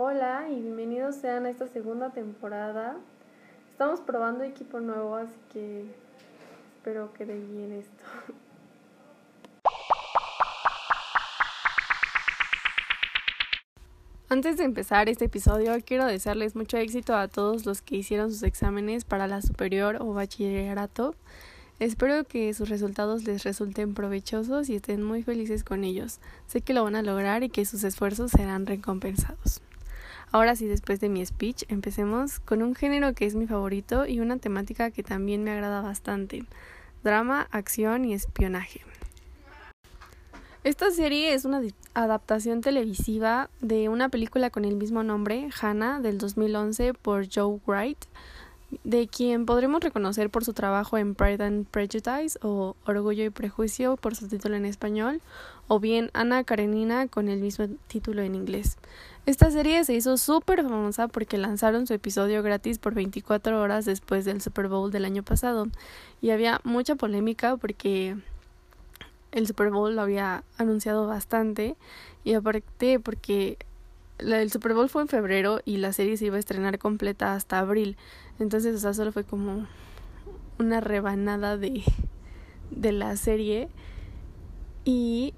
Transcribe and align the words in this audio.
Hola 0.00 0.46
y 0.48 0.60
bienvenidos 0.60 1.16
sean 1.16 1.44
a 1.44 1.50
esta 1.50 1.66
segunda 1.66 2.10
temporada. 2.12 2.96
Estamos 3.72 4.00
probando 4.00 4.44
equipo 4.44 4.78
nuevo, 4.78 5.16
así 5.16 5.34
que 5.52 5.86
espero 6.76 7.12
que 7.14 7.26
de 7.26 7.34
bien 7.34 7.72
esto. 7.72 8.04
Antes 14.28 14.56
de 14.56 14.62
empezar 14.62 15.08
este 15.08 15.24
episodio, 15.24 15.72
quiero 15.84 16.06
desearles 16.06 16.54
mucho 16.54 16.76
éxito 16.76 17.16
a 17.16 17.26
todos 17.26 17.66
los 17.66 17.82
que 17.82 17.96
hicieron 17.96 18.30
sus 18.30 18.44
exámenes 18.44 19.04
para 19.04 19.26
la 19.26 19.42
superior 19.42 19.96
o 20.00 20.14
bachillerato. 20.14 21.16
Espero 21.80 22.22
que 22.22 22.54
sus 22.54 22.68
resultados 22.68 23.24
les 23.24 23.42
resulten 23.42 23.94
provechosos 23.94 24.68
y 24.68 24.76
estén 24.76 25.02
muy 25.02 25.24
felices 25.24 25.64
con 25.64 25.82
ellos. 25.82 26.20
Sé 26.46 26.60
que 26.60 26.72
lo 26.72 26.84
van 26.84 26.94
a 26.94 27.02
lograr 27.02 27.42
y 27.42 27.48
que 27.48 27.64
sus 27.64 27.82
esfuerzos 27.82 28.30
serán 28.30 28.64
recompensados. 28.64 29.60
Ahora 30.30 30.56
sí, 30.56 30.66
después 30.66 31.00
de 31.00 31.08
mi 31.08 31.24
speech, 31.24 31.64
empecemos 31.68 32.40
con 32.40 32.62
un 32.62 32.74
género 32.74 33.14
que 33.14 33.24
es 33.24 33.34
mi 33.34 33.46
favorito 33.46 34.06
y 34.06 34.20
una 34.20 34.36
temática 34.36 34.90
que 34.90 35.02
también 35.02 35.42
me 35.42 35.52
agrada 35.52 35.80
bastante. 35.80 36.44
Drama, 37.02 37.48
acción 37.50 38.04
y 38.04 38.12
espionaje. 38.12 38.82
Esta 40.64 40.90
serie 40.90 41.32
es 41.32 41.46
una 41.46 41.62
adaptación 41.94 42.60
televisiva 42.60 43.48
de 43.62 43.88
una 43.88 44.10
película 44.10 44.50
con 44.50 44.66
el 44.66 44.76
mismo 44.76 45.02
nombre, 45.02 45.48
Hannah, 45.62 46.00
del 46.00 46.18
2011 46.18 46.92
por 46.92 47.26
Joe 47.32 47.58
Wright, 47.66 48.04
de 48.84 49.08
quien 49.08 49.46
podremos 49.46 49.80
reconocer 49.80 50.28
por 50.28 50.44
su 50.44 50.52
trabajo 50.52 50.98
en 50.98 51.14
Pride 51.14 51.42
and 51.42 51.66
Prejudice 51.66 52.38
o 52.42 52.76
Orgullo 52.84 53.24
y 53.24 53.30
Prejuicio 53.30 53.96
por 53.96 54.14
su 54.14 54.28
título 54.28 54.56
en 54.56 54.66
español, 54.66 55.22
o 55.68 55.80
bien 55.80 56.10
Ana 56.12 56.44
Karenina 56.44 57.06
con 57.06 57.28
el 57.28 57.40
mismo 57.40 57.66
título 57.86 58.20
en 58.20 58.34
inglés. 58.34 58.76
Esta 59.28 59.50
serie 59.50 59.84
se 59.84 59.92
hizo 59.92 60.16
súper 60.16 60.62
famosa 60.62 61.06
porque 61.06 61.36
lanzaron 61.36 61.86
su 61.86 61.92
episodio 61.92 62.42
gratis 62.42 62.78
por 62.78 62.94
24 62.94 63.60
horas 63.60 63.84
después 63.84 64.24
del 64.24 64.40
Super 64.40 64.68
Bowl 64.68 64.90
del 64.90 65.04
año 65.04 65.22
pasado 65.22 65.66
y 66.22 66.30
había 66.30 66.62
mucha 66.64 66.94
polémica 66.94 67.58
porque 67.58 68.16
el 69.32 69.46
Super 69.46 69.68
Bowl 69.68 69.94
lo 69.94 70.00
había 70.00 70.44
anunciado 70.56 71.06
bastante 71.06 71.76
y 72.24 72.32
aparte 72.32 73.00
porque 73.00 73.58
el 74.16 74.50
Super 74.50 74.72
Bowl 74.72 74.88
fue 74.88 75.02
en 75.02 75.08
febrero 75.08 75.60
y 75.66 75.76
la 75.76 75.92
serie 75.92 76.16
se 76.16 76.24
iba 76.24 76.36
a 76.36 76.40
estrenar 76.40 76.78
completa 76.78 77.34
hasta 77.34 77.58
abril. 77.58 77.98
Entonces, 78.38 78.74
o 78.76 78.78
sea, 78.78 78.94
solo 78.94 79.12
fue 79.12 79.24
como 79.24 79.66
una 80.58 80.80
rebanada 80.80 81.58
de, 81.58 81.82
de 82.70 82.92
la 82.92 83.14
serie. 83.18 83.68
Y 84.86 85.34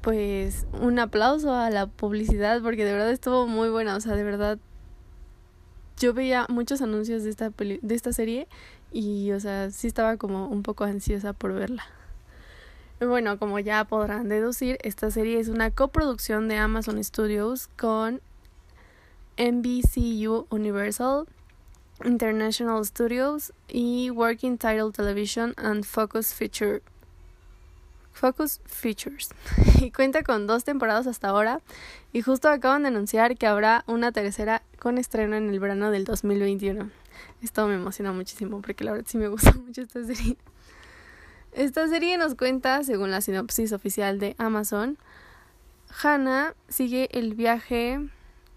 pues 0.00 0.66
un 0.72 0.98
aplauso 0.98 1.54
a 1.54 1.70
la 1.70 1.86
publicidad 1.86 2.62
porque 2.62 2.84
de 2.84 2.92
verdad 2.92 3.10
estuvo 3.10 3.46
muy 3.46 3.68
buena, 3.68 3.96
o 3.96 4.00
sea, 4.00 4.14
de 4.14 4.24
verdad 4.24 4.58
yo 5.98 6.14
veía 6.14 6.46
muchos 6.48 6.80
anuncios 6.80 7.24
de 7.24 7.30
esta 7.30 7.50
de 7.50 7.94
esta 7.94 8.12
serie 8.12 8.46
y 8.92 9.32
o 9.32 9.40
sea, 9.40 9.70
sí 9.70 9.86
estaba 9.86 10.16
como 10.16 10.48
un 10.48 10.62
poco 10.62 10.84
ansiosa 10.84 11.32
por 11.32 11.52
verla. 11.52 11.84
Bueno, 13.00 13.38
como 13.38 13.60
ya 13.60 13.84
podrán 13.84 14.28
deducir, 14.28 14.78
esta 14.82 15.10
serie 15.12 15.38
es 15.38 15.48
una 15.48 15.70
coproducción 15.70 16.48
de 16.48 16.56
Amazon 16.56 17.02
Studios 17.04 17.68
con 17.76 18.20
NBCU 19.38 20.46
Universal, 20.50 21.26
International 22.04 22.84
Studios 22.84 23.52
y 23.68 24.10
Working 24.10 24.58
Title 24.58 24.90
Television 24.92 25.54
and 25.56 25.84
Focus 25.84 26.34
Feature 26.34 26.82
Focus 28.18 28.60
Features 28.64 29.30
y 29.80 29.92
cuenta 29.92 30.24
con 30.24 30.48
dos 30.48 30.64
temporadas 30.64 31.06
hasta 31.06 31.28
ahora 31.28 31.60
y 32.12 32.20
justo 32.22 32.48
acaban 32.48 32.82
de 32.82 32.88
anunciar 32.88 33.36
que 33.36 33.46
habrá 33.46 33.84
una 33.86 34.10
tercera 34.10 34.62
con 34.80 34.98
estreno 34.98 35.36
en 35.36 35.48
el 35.48 35.60
verano 35.60 35.92
del 35.92 36.04
2021. 36.04 36.90
Esto 37.42 37.68
me 37.68 37.76
emociona 37.76 38.10
muchísimo 38.12 38.60
porque 38.60 38.82
la 38.82 38.90
verdad 38.90 39.06
sí 39.08 39.18
me 39.18 39.28
gusta 39.28 39.52
mucho 39.64 39.82
esta 39.82 40.04
serie. 40.04 40.36
Esta 41.52 41.86
serie 41.86 42.18
nos 42.18 42.34
cuenta, 42.34 42.82
según 42.82 43.12
la 43.12 43.20
sinopsis 43.20 43.72
oficial 43.72 44.18
de 44.18 44.34
Amazon, 44.38 44.98
Hannah 46.02 46.54
sigue 46.68 47.08
el 47.12 47.34
viaje 47.34 48.00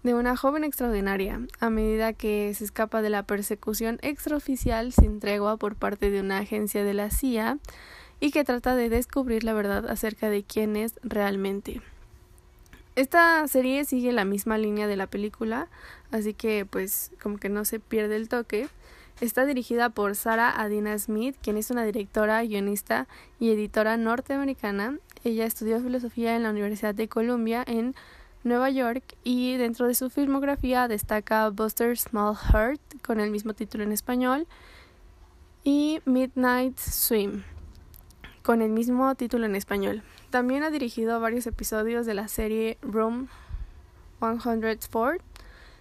de 0.02 0.14
una 0.14 0.36
joven 0.36 0.64
extraordinaria 0.64 1.40
a 1.60 1.70
medida 1.70 2.12
que 2.12 2.52
se 2.54 2.64
escapa 2.64 3.00
de 3.00 3.10
la 3.10 3.22
persecución 3.22 4.00
extraoficial 4.02 4.92
sin 4.92 5.20
tregua 5.20 5.56
por 5.56 5.76
parte 5.76 6.10
de 6.10 6.20
una 6.20 6.38
agencia 6.38 6.82
de 6.84 6.94
la 6.94 7.10
CIA 7.10 7.58
y 8.22 8.30
que 8.30 8.44
trata 8.44 8.76
de 8.76 8.88
descubrir 8.88 9.42
la 9.42 9.52
verdad 9.52 9.90
acerca 9.90 10.30
de 10.30 10.44
quién 10.44 10.76
es 10.76 10.94
realmente. 11.02 11.82
Esta 12.94 13.48
serie 13.48 13.84
sigue 13.84 14.12
la 14.12 14.24
misma 14.24 14.58
línea 14.58 14.86
de 14.86 14.94
la 14.94 15.08
película, 15.08 15.66
así 16.12 16.32
que 16.32 16.64
pues 16.64 17.10
como 17.20 17.38
que 17.38 17.48
no 17.48 17.64
se 17.64 17.80
pierde 17.80 18.14
el 18.14 18.28
toque. 18.28 18.68
Está 19.20 19.44
dirigida 19.44 19.90
por 19.90 20.14
Sarah 20.14 20.50
Adina 20.50 20.96
Smith, 21.00 21.34
quien 21.42 21.56
es 21.56 21.72
una 21.72 21.84
directora, 21.84 22.44
guionista 22.44 23.08
y 23.40 23.50
editora 23.50 23.96
norteamericana. 23.96 24.98
Ella 25.24 25.44
estudió 25.44 25.80
filosofía 25.80 26.36
en 26.36 26.44
la 26.44 26.50
Universidad 26.50 26.94
de 26.94 27.08
Columbia 27.08 27.64
en 27.66 27.96
Nueva 28.44 28.70
York 28.70 29.02
y 29.24 29.56
dentro 29.56 29.88
de 29.88 29.96
su 29.96 30.10
filmografía 30.10 30.86
destaca 30.86 31.50
Buster 31.50 31.98
Small 31.98 32.36
Heart 32.36 33.02
con 33.02 33.18
el 33.18 33.32
mismo 33.32 33.52
título 33.52 33.82
en 33.82 33.90
español 33.90 34.46
y 35.64 36.00
Midnight 36.04 36.78
Swim 36.78 37.42
con 38.42 38.62
el 38.62 38.70
mismo 38.70 39.14
título 39.14 39.46
en 39.46 39.56
español. 39.56 40.02
También 40.30 40.62
ha 40.62 40.70
dirigido 40.70 41.20
varios 41.20 41.46
episodios 41.46 42.06
de 42.06 42.14
la 42.14 42.28
serie 42.28 42.78
Room 42.82 43.28
104 44.20 45.22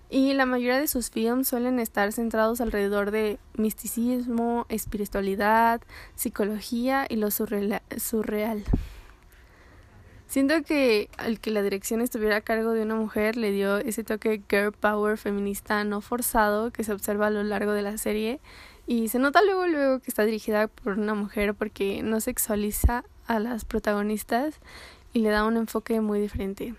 y 0.09 0.33
la 0.33 0.45
mayoría 0.45 0.79
de 0.79 0.88
sus 0.88 1.09
films 1.09 1.47
suelen 1.47 1.79
estar 1.79 2.11
centrados 2.11 2.59
alrededor 2.59 3.11
de 3.11 3.39
misticismo, 3.55 4.66
espiritualidad, 4.67 5.81
psicología 6.16 7.05
y 7.07 7.16
lo 7.16 7.31
surreal. 7.31 8.63
Siento 10.28 10.63
que 10.63 11.09
al 11.17 11.39
que 11.39 11.51
la 11.51 11.61
dirección 11.61 12.01
estuviera 12.01 12.38
a 12.38 12.41
cargo 12.41 12.72
de 12.72 12.83
una 12.83 12.95
mujer 12.95 13.35
le 13.35 13.51
dio 13.51 13.78
ese 13.78 14.03
toque 14.03 14.41
girl 14.49 14.72
power 14.72 15.17
feminista 15.17 15.83
no 15.83 15.99
forzado 15.99 16.72
que 16.72 16.85
se 16.85 16.93
observa 16.93 17.28
a 17.28 17.31
lo 17.31 17.43
largo 17.43 17.73
de 17.73 17.81
la 17.81 17.97
serie 17.97 18.39
y 18.91 19.07
se 19.07 19.19
nota 19.19 19.41
luego, 19.41 19.68
luego 19.68 20.00
que 20.02 20.12
está 20.12 20.25
dirigida 20.25 20.68
por 20.68 21.00
una 21.00 21.13
mujer 21.13 21.53
porque 21.53 22.03
no 22.03 22.19
sexualiza 22.19 23.06
a 23.25 23.40
las 23.40 23.63
protagonistas 23.63 24.56
y 25.13 25.19
le 25.19 25.29
da 25.29 25.46
un 25.46 25.56
enfoque 25.56 26.02
muy 26.02 26.19
diferente. 26.19 26.75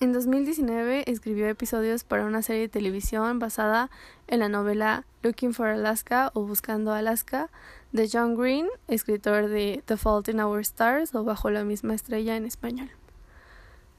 En 0.00 0.12
2019 0.12 1.04
escribió 1.06 1.46
episodios 1.46 2.02
para 2.02 2.24
una 2.24 2.42
serie 2.42 2.62
de 2.62 2.68
televisión 2.68 3.38
basada 3.38 3.88
en 4.26 4.40
la 4.40 4.48
novela 4.48 5.04
Looking 5.22 5.54
for 5.54 5.68
Alaska 5.68 6.32
o 6.34 6.42
Buscando 6.42 6.92
Alaska 6.92 7.50
de 7.92 8.10
John 8.12 8.34
Green, 8.34 8.66
escritor 8.88 9.48
de 9.48 9.84
The 9.86 9.96
Fault 9.96 10.26
in 10.26 10.40
Our 10.40 10.58
Stars 10.62 11.14
o 11.14 11.22
Bajo 11.22 11.50
la 11.50 11.62
misma 11.62 11.94
estrella 11.94 12.34
en 12.34 12.46
español. 12.46 12.90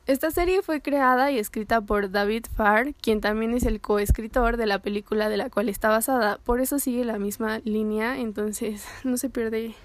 Esta 0.07 0.31
serie 0.31 0.62
fue 0.62 0.81
creada 0.81 1.31
y 1.31 1.38
escrita 1.38 1.81
por 1.81 2.09
David 2.09 2.45
Farr, 2.56 2.94
quien 2.95 3.19
también 3.19 3.53
es 3.53 3.63
el 3.63 3.81
coescritor 3.81 4.56
de 4.56 4.66
la 4.66 4.79
película 4.79 5.28
de 5.28 5.35
la 5.35 5.50
cual 5.50 5.68
está 5.68 5.90
basada, 5.90 6.38
por 6.45 6.62
eso 6.62 6.79
sigue 6.79 7.03
la 7.03 7.19
misma 7.19 7.59
línea, 7.66 8.18
entonces 8.18 8.85
no 9.03 9.18
se 9.18 9.29
pierde 9.29 9.75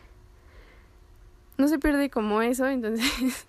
no 1.58 1.66
se 1.66 1.78
pierde 1.80 2.08
como 2.08 2.40
eso, 2.40 2.66
entonces 2.68 3.04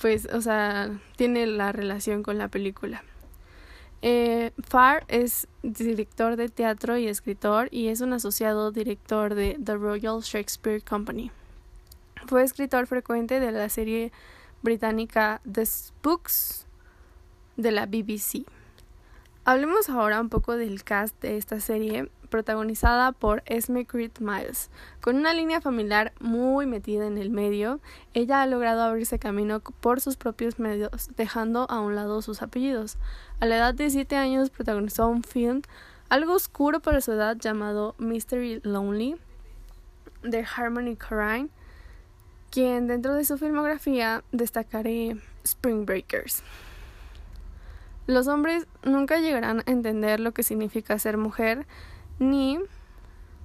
pues, 0.00 0.26
o 0.32 0.40
sea, 0.40 0.90
tiene 1.16 1.46
la 1.46 1.70
relación 1.70 2.22
con 2.22 2.38
la 2.38 2.48
película. 2.48 3.04
Eh, 4.00 4.52
Farr 4.58 5.04
es 5.08 5.48
director 5.62 6.36
de 6.36 6.48
teatro 6.48 6.96
y 6.96 7.06
escritor 7.08 7.68
y 7.70 7.88
es 7.88 8.00
un 8.00 8.14
asociado 8.14 8.72
director 8.72 9.34
de 9.34 9.58
The 9.62 9.76
Royal 9.76 10.20
Shakespeare 10.22 10.82
Company. 10.82 11.30
Fue 12.26 12.42
escritor 12.42 12.86
frecuente 12.86 13.38
de 13.38 13.52
la 13.52 13.68
serie 13.68 14.12
británica 14.62 15.40
The 15.50 15.66
Spooks 15.66 16.66
de 17.56 17.72
la 17.72 17.86
BBC. 17.86 18.46
Hablemos 19.44 19.88
ahora 19.88 20.20
un 20.20 20.28
poco 20.28 20.56
del 20.56 20.84
cast 20.84 21.20
de 21.20 21.36
esta 21.36 21.58
serie, 21.60 22.10
protagonizada 22.30 23.12
por 23.12 23.42
Esme 23.44 23.84
Creed 23.86 24.12
Miles. 24.20 24.70
Con 25.00 25.16
una 25.16 25.34
línea 25.34 25.60
familiar 25.60 26.12
muy 26.20 26.64
metida 26.66 27.06
en 27.06 27.18
el 27.18 27.30
medio, 27.30 27.80
ella 28.14 28.40
ha 28.40 28.46
logrado 28.46 28.82
abrirse 28.82 29.18
camino 29.18 29.60
por 29.60 30.00
sus 30.00 30.16
propios 30.16 30.58
medios, 30.58 31.10
dejando 31.16 31.66
a 31.68 31.80
un 31.80 31.96
lado 31.96 32.22
sus 32.22 32.40
apellidos. 32.40 32.98
A 33.40 33.46
la 33.46 33.56
edad 33.56 33.74
de 33.74 33.90
7 33.90 34.16
años 34.16 34.50
protagonizó 34.50 35.08
un 35.08 35.24
film 35.24 35.62
algo 36.08 36.34
oscuro 36.34 36.80
para 36.80 37.00
su 37.00 37.12
edad 37.12 37.36
llamado 37.36 37.94
Mystery 37.98 38.60
Lonely 38.62 39.16
de 40.22 40.46
Harmony 40.56 40.96
Korine 40.96 41.48
quien 42.52 42.86
dentro 42.86 43.14
de 43.14 43.24
su 43.24 43.38
filmografía 43.38 44.22
destacaré 44.30 45.16
Spring 45.42 45.86
Breakers. 45.86 46.42
Los 48.06 48.28
hombres 48.28 48.66
nunca 48.84 49.18
llegarán 49.20 49.60
a 49.60 49.70
entender 49.70 50.20
lo 50.20 50.32
que 50.32 50.42
significa 50.42 50.98
ser 50.98 51.16
mujer, 51.16 51.66
ni 52.18 52.58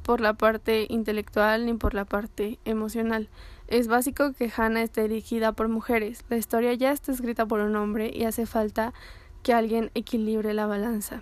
por 0.04 0.20
la 0.20 0.34
parte 0.34 0.88
intelectual 0.90 1.66
ni 1.66 1.74
por 1.74 1.94
la 1.94 2.04
parte 2.04 2.60
emocional. 2.66 3.30
Es 3.68 3.88
básico 3.88 4.34
que 4.34 4.52
Hannah 4.56 4.84
esté 4.84 5.04
dirigida 5.04 5.54
por 5.54 5.70
mujeres. 5.70 6.26
La 6.28 6.36
historia 6.36 6.74
ya 6.74 6.92
está 6.92 7.14
escrita 7.14 7.46
por 7.46 7.62
un 7.62 7.78
hombre 7.78 8.12
y 8.14 8.26
hace 8.26 8.46
falta 8.46 8.94
que 9.42 9.54
alguien 9.54 9.90
equilibre 9.96 10.54
la 10.54 10.66
balanza, 10.66 11.22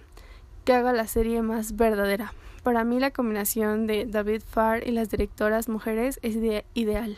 que 0.63 0.73
haga 0.73 0.91
la 0.91 1.05
serie 1.05 1.43
más 1.43 1.75
verdadera. 1.75 2.33
Para 2.63 2.83
mí 2.83 2.99
la 2.99 3.11
combinación 3.11 3.85
de 3.85 4.07
David 4.07 4.41
Farr 4.43 4.87
y 4.87 4.91
las 4.91 5.11
directoras 5.11 5.69
mujeres 5.69 6.19
es 6.23 6.35
ideal. 6.73 7.15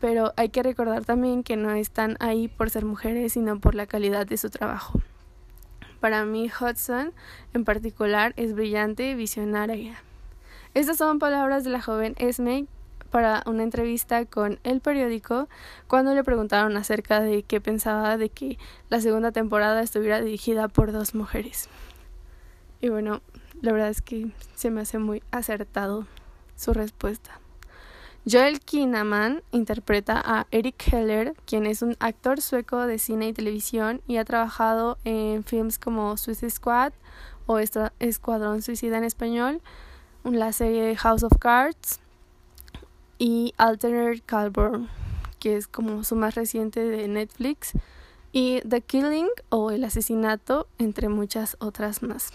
Pero 0.00 0.32
hay 0.36 0.48
que 0.48 0.62
recordar 0.62 1.04
también 1.04 1.42
que 1.42 1.56
no 1.56 1.70
están 1.72 2.16
ahí 2.20 2.48
por 2.48 2.70
ser 2.70 2.84
mujeres, 2.84 3.34
sino 3.34 3.60
por 3.60 3.74
la 3.74 3.86
calidad 3.86 4.26
de 4.26 4.38
su 4.38 4.50
trabajo. 4.50 5.00
Para 6.00 6.24
mí 6.24 6.50
Hudson 6.50 7.12
en 7.52 7.64
particular 7.64 8.32
es 8.36 8.54
brillante 8.54 9.10
y 9.10 9.14
visionaria. 9.14 10.02
Estas 10.72 10.96
son 10.96 11.18
palabras 11.18 11.64
de 11.64 11.70
la 11.70 11.82
joven 11.82 12.14
Esme 12.18 12.66
para 13.10 13.42
una 13.44 13.64
entrevista 13.64 14.24
con 14.24 14.58
el 14.62 14.80
periódico 14.80 15.48
cuando 15.88 16.14
le 16.14 16.24
preguntaron 16.24 16.76
acerca 16.76 17.20
de 17.20 17.42
qué 17.42 17.60
pensaba 17.60 18.16
de 18.16 18.30
que 18.30 18.58
la 18.88 19.00
segunda 19.00 19.32
temporada 19.32 19.82
estuviera 19.82 20.20
dirigida 20.20 20.68
por 20.68 20.92
dos 20.92 21.14
mujeres. 21.14 21.68
Y 22.80 22.88
bueno, 22.88 23.20
la 23.60 23.72
verdad 23.72 23.90
es 23.90 24.00
que 24.00 24.30
se 24.54 24.70
me 24.70 24.80
hace 24.80 24.98
muy 24.98 25.22
acertado 25.32 26.06
su 26.56 26.72
respuesta. 26.72 27.40
Joel 28.26 28.60
Kinnaman 28.60 29.42
interpreta 29.50 30.20
a 30.22 30.46
Eric 30.50 30.92
Heller, 30.92 31.34
quien 31.46 31.64
es 31.64 31.80
un 31.80 31.96
actor 32.00 32.42
sueco 32.42 32.86
de 32.86 32.98
cine 32.98 33.28
y 33.28 33.32
televisión 33.32 34.02
y 34.06 34.18
ha 34.18 34.24
trabajado 34.24 34.98
en 35.04 35.42
films 35.42 35.78
como 35.78 36.16
Suicide 36.18 36.50
Squad 36.50 36.92
o 37.46 37.58
Escuadrón 37.58 38.60
Suicida 38.62 38.98
en 38.98 39.04
español, 39.04 39.62
la 40.24 40.52
serie 40.52 40.94
House 40.96 41.22
of 41.22 41.32
Cards, 41.38 42.00
y 43.18 43.54
Altered 43.56 44.22
Carbon, 44.24 44.88
que 45.38 45.56
es 45.56 45.66
como 45.66 46.04
su 46.04 46.14
más 46.14 46.34
reciente 46.34 46.80
de 46.80 47.08
Netflix, 47.08 47.72
y 48.32 48.60
The 48.60 48.82
Killing 48.82 49.28
o 49.48 49.70
El 49.70 49.84
asesinato, 49.84 50.68
entre 50.78 51.08
muchas 51.08 51.56
otras 51.58 52.02
más. 52.02 52.32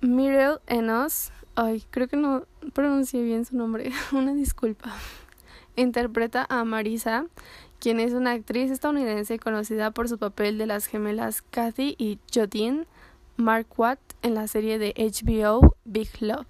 Mirel 0.00 0.58
Enos, 0.66 1.32
ay, 1.56 1.82
creo 1.90 2.06
que 2.06 2.16
no 2.16 2.44
pronuncié 2.72 3.22
bien 3.22 3.44
su 3.44 3.56
nombre, 3.56 3.90
una 4.12 4.34
disculpa. 4.34 4.94
Interpreta 5.76 6.46
a 6.48 6.64
Marisa, 6.64 7.26
quien 7.80 8.00
es 8.00 8.12
una 8.12 8.32
actriz 8.32 8.70
estadounidense 8.70 9.38
conocida 9.38 9.90
por 9.90 10.08
su 10.08 10.18
papel 10.18 10.58
de 10.58 10.66
las 10.66 10.86
gemelas 10.86 11.42
Kathy 11.42 11.96
y 11.98 12.18
Jodine 12.32 12.86
Mark 13.36 13.66
Watt 13.76 13.98
en 14.22 14.34
la 14.34 14.46
serie 14.46 14.78
de 14.78 14.94
HBO 14.96 15.76
Big 15.84 16.08
Love 16.20 16.46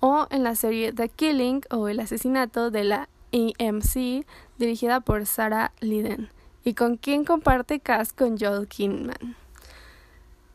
o 0.00 0.26
en 0.30 0.42
la 0.42 0.54
serie 0.54 0.92
The 0.92 1.08
Killing 1.08 1.62
o 1.70 1.88
El 1.88 2.00
asesinato 2.00 2.70
de 2.70 2.84
la 2.84 3.08
AMC 3.32 4.24
dirigida 4.58 5.00
por 5.00 5.26
Sarah 5.26 5.72
Liden 5.80 6.30
y 6.64 6.74
con 6.74 6.96
quien 6.96 7.24
comparte 7.24 7.80
cast 7.80 8.16
con 8.16 8.38
Joel 8.38 8.66
Kinman. 8.66 9.36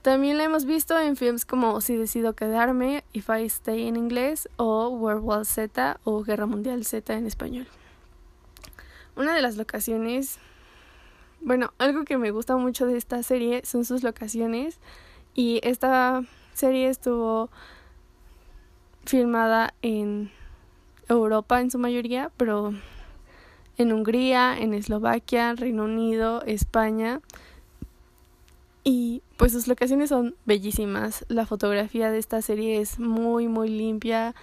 También 0.09 0.39
la 0.39 0.43
hemos 0.45 0.65
visto 0.65 0.99
en 0.99 1.15
films 1.15 1.45
como 1.45 1.79
Si 1.81 1.95
decido 1.95 2.33
quedarme, 2.33 3.03
If 3.13 3.29
I 3.29 3.45
Stay 3.45 3.87
en 3.87 3.95
inglés 3.95 4.49
o 4.55 4.89
World 4.89 5.23
War 5.23 5.45
Z 5.45 5.99
o 6.03 6.23
Guerra 6.23 6.47
Mundial 6.47 6.83
Z 6.83 7.13
en 7.13 7.27
español. 7.27 7.67
Una 9.15 9.35
de 9.35 9.43
las 9.43 9.55
locaciones, 9.55 10.39
bueno, 11.41 11.73
algo 11.77 12.05
que 12.05 12.17
me 12.17 12.31
gusta 12.31 12.57
mucho 12.57 12.87
de 12.87 12.97
esta 12.97 13.21
serie 13.21 13.61
son 13.65 13.85
sus 13.85 14.01
locaciones 14.01 14.79
y 15.35 15.59
esta 15.61 16.23
serie 16.55 16.89
estuvo 16.89 17.51
filmada 19.05 19.75
en 19.83 20.31
Europa 21.07 21.61
en 21.61 21.69
su 21.69 21.77
mayoría, 21.77 22.31
pero 22.35 22.73
en 23.77 23.93
Hungría, 23.93 24.57
en 24.57 24.73
Eslovaquia, 24.73 25.53
Reino 25.53 25.83
Unido, 25.83 26.41
España. 26.47 27.21
Pues 29.39 29.53
sus 29.53 29.69
locaciones 29.69 30.09
son 30.09 30.35
bellísimas. 30.45 31.25
La 31.29 31.45
fotografía 31.45 32.11
de 32.11 32.17
esta 32.17 32.41
serie 32.41 32.81
es 32.81 32.99
muy, 32.99 33.47
muy 33.47 33.69
limpia. 33.69 34.35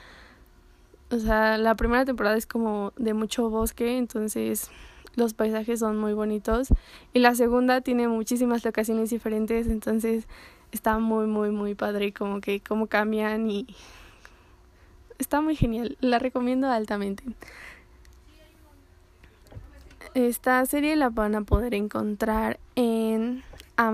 O 1.11 1.19
sea, 1.19 1.59
la 1.59 1.75
primera 1.75 2.07
temporada 2.07 2.35
es 2.35 2.47
como 2.47 2.95
de 2.97 3.13
mucho 3.13 3.51
bosque, 3.51 3.99
entonces 3.99 4.71
los 5.15 5.35
paisajes 5.35 5.81
son 5.81 5.99
muy 5.99 6.15
bonitos. 6.15 6.69
Y 7.13 7.19
la 7.19 7.35
segunda 7.35 7.83
tiene 7.83 8.09
muchísimas 8.09 8.65
locaciones 8.65 9.11
diferentes, 9.11 9.67
entonces 9.67 10.27
está 10.73 10.99
muy, 10.99 11.27
muy, 11.27 11.51
muy 11.51 11.75
padre 11.75 12.15
como 12.15 12.41
que 12.41 12.63
cómo 12.63 12.87
cambian 12.87 13.51
y 13.51 13.67
está 15.19 15.43
muy 15.43 15.57
genial, 15.57 15.99
la 16.01 16.19
recomiendo 16.19 16.71
altamente. 16.71 17.23
Esta 20.15 20.65
serie 20.65 20.97
la 20.97 21.11
van 21.11 21.35
a 21.35 21.43
poder 21.43 21.75
encontrar 21.75 22.61
en 22.61 22.66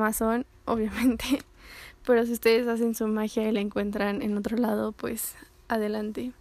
Amazon, 0.02 0.46
obviamente, 0.64 1.25
pero 2.06 2.26
si 2.26 2.32
ustedes 2.32 2.66
hacen 2.66 2.94
su 2.94 3.06
magia 3.06 3.49
y 3.49 3.52
la 3.52 3.60
encuentran 3.60 4.22
en 4.22 4.37
otro 4.37 4.56
lado, 4.56 4.93
pues 4.93 5.37
adelante. 5.69 6.32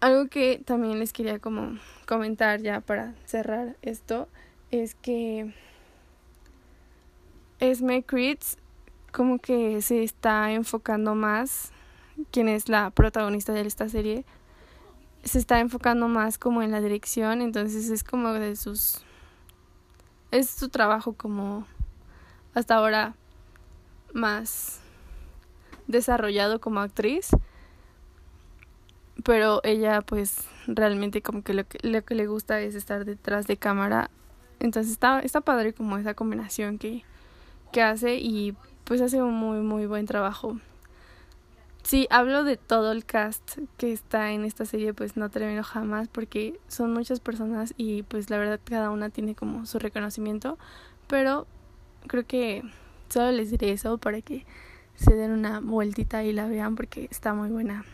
Algo 0.00 0.28
que 0.28 0.60
también 0.64 0.98
les 0.98 1.12
quería 1.12 1.38
como 1.38 1.78
comentar 2.06 2.60
ya 2.62 2.80
para 2.80 3.14
cerrar 3.26 3.76
esto 3.82 4.28
es 4.70 4.94
que 4.94 5.52
Esme 7.60 8.02
Creeds 8.02 8.56
como 9.12 9.38
que 9.38 9.82
se 9.82 10.02
está 10.02 10.52
enfocando 10.52 11.14
más 11.14 11.72
quien 12.30 12.48
es 12.48 12.68
la 12.68 12.90
protagonista 12.90 13.52
de 13.52 13.62
esta 13.62 13.88
serie, 13.88 14.24
se 15.24 15.38
está 15.38 15.60
enfocando 15.60 16.08
más 16.08 16.38
como 16.38 16.62
en 16.62 16.70
la 16.70 16.80
dirección, 16.80 17.42
entonces 17.42 17.90
es 17.90 18.04
como 18.04 18.32
de 18.32 18.56
sus... 18.56 19.04
es 20.30 20.50
su 20.50 20.68
trabajo 20.68 21.12
como 21.14 21.66
hasta 22.54 22.76
ahora 22.76 23.14
más 24.12 24.80
desarrollado 25.86 26.60
como 26.60 26.80
actriz, 26.80 27.30
pero 29.24 29.60
ella 29.64 30.00
pues 30.02 30.48
realmente 30.66 31.22
como 31.22 31.42
que 31.42 31.54
lo 31.54 31.66
que, 31.66 31.78
lo 31.82 32.02
que 32.04 32.14
le 32.14 32.26
gusta 32.26 32.60
es 32.60 32.74
estar 32.74 33.04
detrás 33.04 33.46
de 33.46 33.56
cámara, 33.56 34.10
entonces 34.60 34.92
está, 34.92 35.20
está 35.20 35.40
padre 35.40 35.72
como 35.72 35.98
esa 35.98 36.14
combinación 36.14 36.78
que, 36.78 37.04
que 37.72 37.82
hace 37.82 38.16
y 38.16 38.54
pues 38.84 39.00
hace 39.00 39.22
un 39.22 39.34
muy 39.34 39.60
muy 39.60 39.86
buen 39.86 40.06
trabajo. 40.06 40.58
Sí, 41.90 42.06
hablo 42.08 42.44
de 42.44 42.56
todo 42.56 42.92
el 42.92 43.04
cast 43.04 43.58
que 43.76 43.90
está 43.92 44.30
en 44.30 44.44
esta 44.44 44.64
serie, 44.64 44.94
pues 44.94 45.16
no 45.16 45.28
termino 45.28 45.64
jamás 45.64 46.06
porque 46.06 46.60
son 46.68 46.92
muchas 46.92 47.18
personas 47.18 47.74
y 47.76 48.04
pues 48.04 48.30
la 48.30 48.38
verdad 48.38 48.60
cada 48.62 48.90
una 48.90 49.10
tiene 49.10 49.34
como 49.34 49.66
su 49.66 49.80
reconocimiento, 49.80 50.56
pero 51.08 51.48
creo 52.06 52.24
que 52.24 52.62
solo 53.08 53.32
les 53.32 53.50
diré 53.50 53.72
eso 53.72 53.98
para 53.98 54.20
que 54.20 54.46
se 54.94 55.16
den 55.16 55.32
una 55.32 55.58
vueltita 55.58 56.22
y 56.22 56.32
la 56.32 56.46
vean 56.46 56.76
porque 56.76 57.08
está 57.10 57.34
muy 57.34 57.48
buena. 57.48 57.84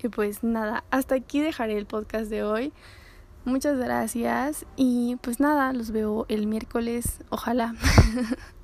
Y 0.00 0.08
pues 0.08 0.44
nada, 0.44 0.84
hasta 0.92 1.16
aquí 1.16 1.40
dejaré 1.40 1.76
el 1.76 1.86
podcast 1.86 2.30
de 2.30 2.44
hoy. 2.44 2.72
Muchas 3.44 3.76
gracias 3.76 4.66
y 4.76 5.16
pues 5.20 5.40
nada, 5.40 5.72
los 5.72 5.90
veo 5.90 6.26
el 6.28 6.46
miércoles, 6.46 7.22
ojalá. 7.28 7.74